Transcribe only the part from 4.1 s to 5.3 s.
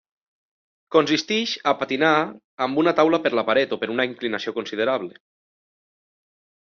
inclinació considerable.